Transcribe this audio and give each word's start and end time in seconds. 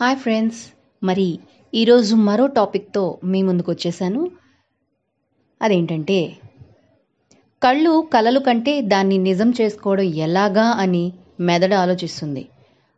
Hi 0.00 0.16
friends. 0.16 0.58
మరి 1.02 1.24
ఈరోజు 1.74 2.16
మరో 2.26 2.44
టాపిక్తో 2.58 3.02
మీ 3.30 3.38
ముందుకు 3.42 3.70
వచ్చేసాను. 3.72 4.20
అదేంటంటే 5.60 6.18
కళ్ళు 7.62 7.94
కలలు 8.12 8.40
కంటే 8.40 8.74
దాన్ని 8.92 9.18
నిజం 9.18 9.50
చేసుకోవడం 9.60 10.06
ఎలాగా 10.26 10.66
అని 10.82 11.02
మెదడు 11.48 11.74
ఆలోచిస్తుంది. 11.74 12.44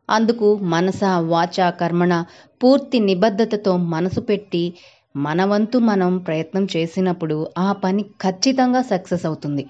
అందుకు 0.08 0.48
మనస 0.74 1.02
వాచ 1.32 1.70
కర్మణ 1.80 2.12
పూర్తి 2.62 3.00
నిబద్ధతతో 3.08 3.76
మనసు 3.76 4.20
పెట్టి 4.20 4.64
మన 5.16 5.44
వంతు 5.44 5.78
మనం 5.90 6.18
ప్రయత్నం 6.28 6.66
చేసినప్పుడు 6.76 7.38
ఆ 7.58 7.72
పని 7.72 8.04
ఖచ్చితంగా 8.26 8.82
సక్సెస్ 8.92 9.26
అవుతుంది. 9.26 9.66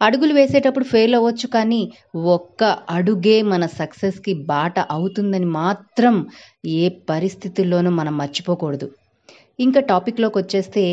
అడుగులు 0.00 0.32
వేసేటప్పుడు 0.32 0.84
ఫెయిల్ 0.84 1.14
అవ్వచ్చు 1.14 1.46
కానీ 1.46 1.80
ఒక్క 2.34 2.64
అడుగే 2.90 3.42
మన 3.42 3.66
సక్సెస్కి 3.66 4.32
బాట 4.44 4.78
అవుతుందని 4.90 5.44
మాత్రం 5.44 6.14
ఏ 6.66 6.88
పరిస్థితుల్లోనూ 7.10 7.90
మనం 7.90 8.16
మర్చిపోకూడదు. 8.16 8.86
ఇంకా 9.58 9.80
టాపిక్లోకి 9.80 10.38
వచ్చేస్తే 10.38 10.84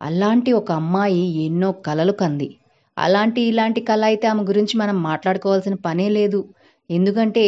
అలాంటి 0.00 0.52
ఒక 0.52 0.72
అమ్మాయి 0.72 1.44
ఎన్నో 1.46 1.72
కలలు 1.86 2.12
కంది. 2.12 2.48
అలాంటి 2.96 3.40
ఇలాంటి 3.42 3.80
కళ 3.80 4.04
అయితే 4.04 4.26
ఆమె 4.26 4.42
గురించి 4.42 4.78
మనం 4.78 5.02
మాట్లాడుకోవాల్సిన 5.02 5.74
పనే 5.74 6.08
లేదు. 6.08 6.40
ఎందుకంటే 6.90 7.44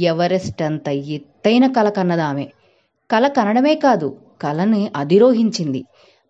ఎవరెస్ట్ 0.00 0.62
అంత 0.62 0.88
ఎత్తైన 0.88 1.66
కళ 1.66 1.88
కన్నది 1.88 2.22
ఆమె. 2.22 2.46
కళ 3.10 3.28
కనడమే 3.28 3.74
కాదు 3.74 4.08
కళని 4.42 4.90
అధిరోహించింది. 4.96 5.80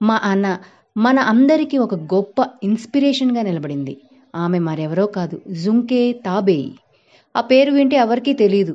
మా 0.02 0.20
అన్న 0.22 0.46
మన 0.96 1.18
అందరికీ 1.18 1.78
ఒక 1.78 1.94
గొప్ప 2.14 2.38
ఇన్స్పిరేషన్గా 2.62 3.42
నిలబడింది. 3.42 3.94
ఆమె 4.34 4.58
మరెవరో 4.58 5.06
కాదు. 5.06 5.36
జుంకే 5.48 6.12
తాబేయి. 6.26 6.70
ఆ 7.34 7.40
పేరు 7.40 7.70
వింటే 7.70 7.96
ఎవరికీ 7.96 8.32
తెలియదు 8.32 8.74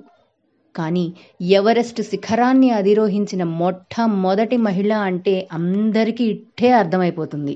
కానీ 0.76 1.06
ఎవరెస్ట్ 1.52 2.02
శిఖరాన్ని 2.02 2.70
అధిరోహించిన 2.72 3.44
మొట్టమొదటి 3.44 4.58
మహిళ 4.58 4.94
అంటే 4.94 5.48
అందరికీ 5.52 6.24
ఇట్టే 6.26 6.72
అర్థమైపోతుంది. 6.72 7.56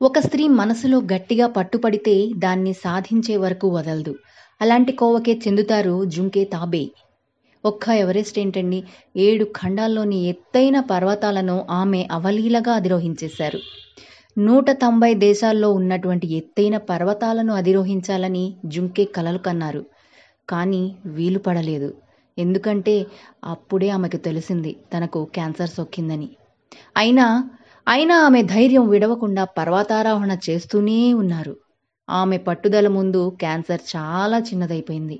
ఒక 0.00 0.18
స్త్రీ 0.18 0.48
మనసులో 0.48 1.00
గట్టిగా 1.12 1.46
పట్టుపడితే 1.46 2.28
దాన్ని 2.38 2.72
సాధించే 2.72 3.36
వరకు 3.36 3.68
వదలదు. 3.68 4.14
అలాంటి 4.60 4.92
కోవకే 4.92 5.40
చెందుతారు 5.46 6.04
జుంకే 6.04 6.44
తాబేయి. 6.44 6.90
ఒక్క 7.64 7.88
ఎవరెస్ట్ 7.88 8.38
ఏంటండి? 8.38 8.84
ఏడు 9.16 9.44
ఖండాల్లోని 9.56 10.28
ఎత్తైన 10.28 10.80
పర్వతాలను 10.80 11.66
ఆమె 11.70 12.08
అవలీలగా 12.10 12.72
అధిరోహించేశారు. 12.72 13.60
నూట 14.36 14.70
తొంభై 14.70 15.14
దేశాల్లో 15.14 15.70
ఉన్నటువంటి 15.72 16.26
ఎత్తైన 16.26 16.76
పర్వతాలను 16.76 17.52
అధిరోహించాలని 17.54 18.42
జుంకే 18.64 19.04
కలలు 19.04 19.38
కన్నారు. 19.38 19.82
కానీ 20.48 20.96
వీలు 21.06 21.38
పడలేదు. 21.38 21.88
ఎందుకంటే 22.38 23.06
అప్పుడే 23.44 23.88
ఆమెకు 23.88 24.16
తెలిసింది 24.16 24.76
తనకు 24.94 25.24
క్యాన్సర్ 25.24 25.70
సోకిందని. 25.70 26.28
అయినా 26.96 27.26
అయినా 27.86 28.16
ఆమె 28.18 28.42
ధైర్యం 28.42 28.88
విడవకుండా 28.88 29.44
పర్వతారోహణ 29.44 30.38
చేస్తూనే 30.50 31.12
ఉన్నారు. 31.14 31.54
ఆమె 32.08 32.38
పట్టుదల 32.38 32.88
ముందు 32.88 33.32
క్యాన్సర్ 33.40 33.80
చాలా 33.96 34.38
చిన్నదైపోయింది. 34.38 35.18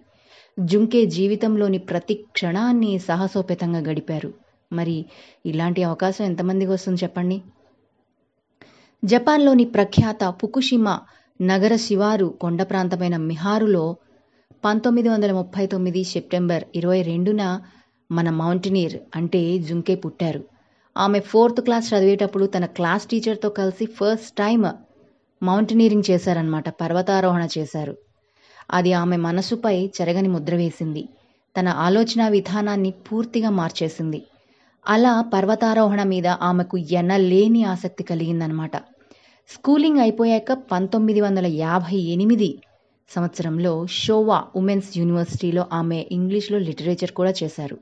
జుంకే 0.58 1.06
జీవితంలోని 1.06 1.78
ప్రతి 1.78 2.14
క్షణాన్ని 2.32 2.98
సాహసోపేతంగా 2.98 3.78
గడిపారు. 3.78 4.30
మరి 4.72 4.96
ఇలాంటి 5.46 5.82
అవకాశం 5.82 6.24
ఎంతమందికి 6.24 6.70
వస్తుంది 6.70 7.02
చెప్పండి? 7.02 7.36
జపాన్లోని 9.06 9.64
ప్రఖ్యాత 9.64 10.34
ఫుకుషిమా 10.42 11.00
నగర 11.42 11.76
శివారు 11.76 12.26
కొండ 12.40 12.62
ప్రాంతమైన 12.62 13.16
మిహారులో 13.16 13.96
పంతొమ్మిది 14.64 15.08
వందల 15.08 15.32
ముప్పై 15.32 15.66
తొమ్మిది 15.66 16.04
సెప్టెంబర్ 16.04 16.64
ఇరవై 16.74 17.02
రెండున 17.02 17.60
మన 18.10 18.30
మౌంటనీర్ 18.30 18.96
అంటే 19.16 19.58
జుంకే 19.58 19.94
పుట్టారు. 19.94 20.44
ఆమె 20.96 21.20
ఫోర్త్ 21.20 21.60
క్లాస్ 21.60 21.94
చదివేటప్పుడు 21.94 22.46
తన 22.46 22.66
క్లాస్ 22.66 23.06
టీచర్తో 23.06 23.48
కలిసి 23.48 23.86
ఫస్ట్ 23.86 24.36
టైం 24.38 24.64
మౌంటనీరింగ్ 25.42 26.10
చేశారనమాట 26.10 26.68
పర్వతారోహణ 26.68 27.48
చేశారు. 27.58 27.96
అది 28.70 28.92
ఆమె 28.92 29.16
మనసుపై 29.16 29.76
చెరగని 30.00 30.28
ముద్ర 30.28 30.54
వేసింది. 30.54 31.08
తన 31.60 31.68
ఆలోచన 31.68 32.28
విధానాన్ని 32.28 32.90
పూర్తిగా 32.90 33.50
మార్చేసింది. 33.50 34.22
అలా 34.88 35.20
పర్వతారోహణ 35.34 36.02
మీద 36.02 36.26
ఆమెకు 36.26 36.76
ఎనలేని 36.76 37.64
ఆసక్తి 37.64 38.04
కలిగిందనమాట 38.04 38.76
స్కూలింగ్ 39.48 39.98
అయిపోయాక 39.98 40.52
పంతొమ్మిది 40.52 41.20
వందల 41.20 41.46
యాభై 41.46 41.96
ఎనిమిది 41.96 42.48
సంవత్సరంలో 43.10 43.86
షోవా 43.86 44.44
ఉమెన్స్ 44.56 44.98
యూనివర్సిటీలో 44.98 45.66
ఆమె 45.72 46.06
ఇంగ్లీష్లో 46.12 46.58
లిటరేచర్ 46.58 47.12
కూడా 47.12 47.34
చేశారు. 47.42 47.76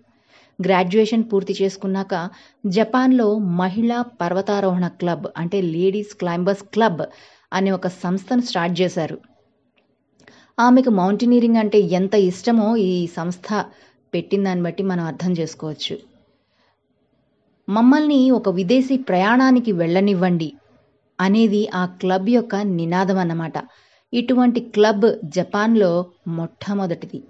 గ్రాడ్యుయేషన్ 0.60 1.24
పూర్తి 1.32 1.54
చేసుకున్నాక 1.62 2.30
జపాన్లో 2.66 3.38
మహిళా 3.38 4.02
పర్వతారోహణ 4.02 4.88
క్లబ్ 4.88 5.26
అంటే 5.36 5.60
లేడీస్ 5.60 6.14
క్లైంబర్స్ 6.14 6.62
క్లబ్ 6.62 7.02
అనే 7.52 7.70
ఒక 7.70 7.86
సంస్థను 7.86 8.40
స్టార్ట్ 8.40 8.80
చేశారు. 8.80 9.18
ఆమెకు 10.58 10.90
మౌంటైనీరింగ్ 10.90 11.56
అంటే 11.56 11.80
ఎంత 11.80 12.14
ఇష్టమో 12.14 12.76
ఈ 12.76 13.06
సంస్థ 13.06 13.64
పెట్టిన 14.14 14.44
దాన్ని 14.44 14.64
బట్టి 14.64 14.82
మనం 14.82 15.04
అర్థం 15.04 15.32
చేసుకోవచ్చు. 15.32 15.96
మమ్మల్ని 17.68 18.30
ఒక 18.30 18.48
విదేశీ 18.48 18.96
ప్రయాణానికి 18.96 19.72
వెళ్ళనివ్వండి 19.72 20.54
అనేది 21.18 21.62
ఆ 21.74 21.84
క్లబ్ 22.00 22.28
యొక్క 22.28 22.54
నినాదం 22.78 23.18
అన్నమాట. 23.18 23.56
ఇటువంటి 24.12 24.60
క్లబ్ 24.74 25.06
జపాన్లో 25.36 25.92
మొట్టమొదటిది. 26.28 27.20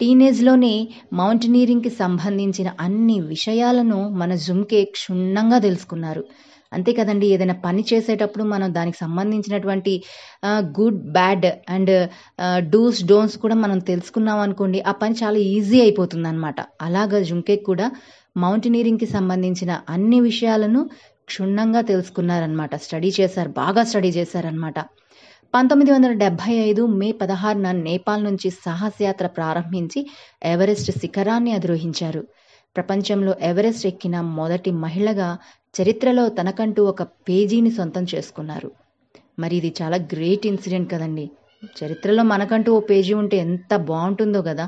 టీనేజ్లోనే 0.00 0.74
మౌంటనీరింగ్కి 1.12 1.90
సంబంధించిన 2.02 2.68
అన్ని 2.80 3.16
విషయాలను 3.20 3.98
మన 4.20 4.34
జుమ్కే 4.46 4.80
క్షుణ్ణంగా 4.96 5.58
తెలుసుకున్నారు. 5.58 6.22
అంతే 6.72 6.92
కదండి 6.92 7.26
ఏదైనా 7.26 7.56
పని 7.64 7.82
చేసేటప్పుడు 7.92 8.44
మనం 8.44 8.68
దానికి 8.74 8.98
సంబంధించినటువంటి 8.98 9.92
good 10.78 11.00
bad 11.12 11.46
and 11.68 11.92
dos 12.70 13.00
don'ts 13.04 13.36
కూడా 13.38 13.54
మనం 13.54 13.78
తెలుసుకున్నాం 13.90 14.38
అనుకోండి 14.38 14.80
ఆ 14.80 14.92
పని 14.92 15.16
చాలా 15.22 15.38
ఈజీ 15.52 15.78
అయిపోతుంది 15.80 16.28
అనమాట 16.28 16.60
అలాగా 16.80 17.20
జుంకేక్ 17.20 17.64
కూడా 17.64 17.86
మౌంటనీరింగ్కి 18.36 19.06
సంబంధించిన 19.06 19.72
అన్ని 19.88 20.20
విషయాలను 20.20 20.82
క్షుణ్ణంగా 21.28 21.80
తెలుసుకున్నారనమాట 21.80 22.74
స్టడీ 22.76 23.12
చేశారు 23.20 23.48
బాగా 23.56 23.82
స్టడీ 23.82 24.08
చేశారనమాట 24.08 24.78
పంతొమ్మిది 25.54 25.90
వందల 25.90 26.12
డెబ్భై 26.12 26.54
ఐదు 26.60 26.86
మే 26.96 27.12
పదహారున 27.12 27.72
నేపాల్ 27.80 28.24
నుంచి 28.24 28.50
సాహసయాత్ర 28.64 29.26
ప్రారంభించి 29.26 30.00
ఎవరెస్ట్ 30.44 30.90
శిఖరాన్ని 30.98 31.52
అధిరోహించారు. 31.52 32.22
ప్రపంచంలో 32.76 33.34
ఎవరెస్ట్ 33.42 33.86
ఎక్కిన 33.86 34.20
మొదటి 34.20 34.70
మహిళగా 34.82 35.28
చరిత్రలో 35.74 36.28
తనకంటూ 36.28 36.84
ఒక 36.84 37.02
పేజీని 37.28 37.70
సొంతం 37.70 38.06
చేసుకున్నారు. 38.14 38.70
మరి 39.38 39.56
ఇది 39.56 39.74
చాలా 39.82 39.96
గ్రేట్ 40.12 40.46
ఇన్సిడెంట్ 40.46 40.92
కదండి. 40.92 41.26
చరిత్రలో 41.78 42.22
మనకంటూ 42.22 42.72
ఓ 42.72 42.80
పేజీ 42.80 43.14
ఉంటే 43.14 43.36
ఎంత 43.38 43.76
బాగుంటుందో 43.88 44.42
కదా. 44.42 44.66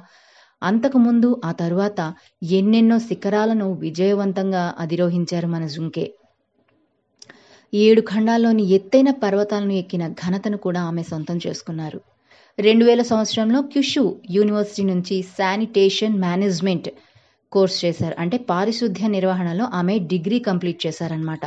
అంతకుముందు 0.62 1.41
ఆ 1.44 1.53
తరువాత 1.53 2.00
ఎన్నెన్నో 2.53 2.98
శిఖరాలను 3.00 3.72
విజయవంతంగా 3.75 4.75
అధిరోహించారు 4.78 5.47
మన 5.47 5.66
జుంకే. 5.66 6.06
ఏడు 7.75 8.01
ఖండాల్లోని 8.01 8.63
ఎత్తైన 8.71 9.11
పర్వతాలను 9.11 9.73
ఎక్కిన 9.73 10.09
ఘనతను 10.09 10.57
కూడా 10.57 10.81
ఆమె 10.83 11.03
సొంతం 11.03 11.41
చేసుకున్నారు. 11.47 12.01
రెండు 12.59 12.85
వేల 12.85 13.03
సంవత్సరంలో 13.03 13.63
క్యుషు 13.63 14.17
యూనివర్సిటీ 14.31 14.83
నుంచి 14.85 15.23
శానిటేషన్ 15.23 16.21
మేనేజ్మెంట్ 16.21 16.89
కోర్స్ 17.53 17.85
చేశారు. 17.85 18.15
అంటే 18.19 18.37
పారిశుద్ధ్య 18.39 19.07
నిర్వహణలో 19.07 19.65
ఆమె 19.75 19.99
డిగ్రీ 19.99 20.39
కంప్లీట్ 20.39 20.87
చేశారనమాట 20.87 21.41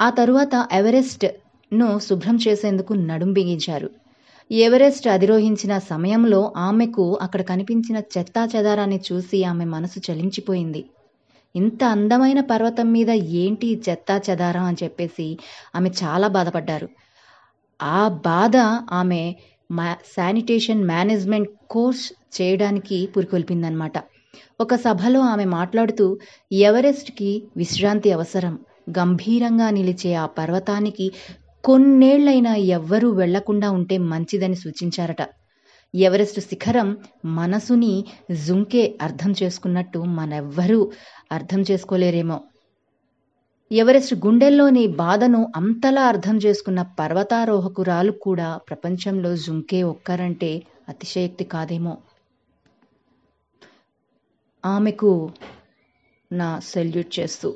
ఆ 0.00 0.10
తరువాత 0.10 0.68
ఎవరెస్ట్ను 0.72 2.00
శుభ్రం 2.00 2.38
చేసేందుకు 2.48 2.94
నడుం 2.94 3.32
బిగించారు. 3.32 3.90
ఎవరెస్ట్ 4.50 5.08
అధిరోహించిన 5.08 5.78
సమయంలో 5.78 6.52
ఆమెకు 6.56 7.18
అక్కడ 7.22 7.42
కనిపించిన 7.42 8.02
చెత్తా 8.18 8.48
చెదారాన్ని 8.56 9.00
చూసి 9.12 9.44
ఆమె 9.44 9.64
మనసు 9.64 10.12
చలించిపోయింది. 10.12 10.84
ఇంత 11.56 11.84
అందమైన 11.86 12.40
పర్వతం 12.40 12.92
మీద 12.92 13.10
ఏంటి 13.40 13.82
చెత్తా 13.86 14.20
చెదారం 14.26 14.64
అని 14.64 14.80
చెప్పేసి 14.82 15.26
ఆమె 15.76 15.90
చాలా 16.02 16.28
బాధపడ్డారు. 16.28 16.88
ఆ 17.80 18.00
బాధ 18.24 18.56
ఆమె 18.92 19.22
మా 19.70 19.86
శానిటేషన్ 20.16 20.82
మేనేజ్మెంట్ 20.84 21.50
కోర్స్ 21.70 22.04
చేయడానికి 22.36 23.06
పురికొల్పిందనమాట 23.06 23.96
ఒక 24.60 24.74
సభలో 24.76 25.20
ఆమె 25.24 25.44
మాట్లాడుతూ 25.58 26.06
ఎవరెస్ట్కి 26.66 27.30
విశ్రాంతి 27.56 28.12
అవసరం. 28.12 28.54
గంభీరంగా 28.98 29.70
నిలిచే 29.70 30.14
ఆ 30.14 30.26
పర్వతానికి 30.38 31.06
కొన్నేళ్ళైనా 31.64 32.54
ఎవ్వరూ 32.76 33.10
వెళ్ళకుండా 33.12 33.70
ఉంటే 33.70 33.98
మంచిదని 34.12 34.54
సూచించారట. 34.54 35.22
ఎవరెస్ట్ 36.00 36.40
శిఖరం 36.40 36.96
మనసుని 37.24 38.04
జుంకే 38.30 38.98
అర్థం 39.02 39.34
చేసుకున్నట్టు 39.42 39.98
మనెవ్వరూ 39.98 40.92
అర్థం 41.32 41.64
చేసుకోలేరేమో. 41.70 42.40
ఎవరెస్ట్ 43.72 44.14
గుండెల్లోని 44.26 44.86
బాధను 44.86 45.52
అంతలా 45.56 46.02
అర్థం 46.02 46.36
చేసుకున్న 46.36 46.82
పర్వతారోహకురాలు 46.82 48.12
కూడా 48.12 48.60
ప్రపంచంలో 48.68 49.36
జుంకే 49.36 49.82
ఒక్కరంటే 49.82 50.62
అతిశయక్తి 50.88 51.44
కాదేమో. 51.44 51.96
ఆమెకు 54.64 55.30
నా 56.32 56.60
సెల్యూట్ 56.60 57.20
చేస్తూ 57.20 57.54